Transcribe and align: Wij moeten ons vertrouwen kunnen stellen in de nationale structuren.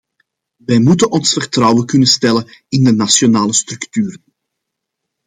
Wij 0.55 0.79
moeten 0.79 1.11
ons 1.11 1.33
vertrouwen 1.33 1.85
kunnen 1.85 2.07
stellen 2.07 2.45
in 2.67 2.83
de 2.83 2.91
nationale 2.91 3.53
structuren. 3.53 4.23